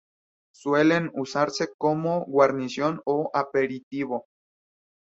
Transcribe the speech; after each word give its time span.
Suelen 0.51 1.11
usarse 1.13 1.67
como 1.77 2.25
guarnición 2.25 3.03
o 3.05 3.29
aperitivo. 3.35 4.25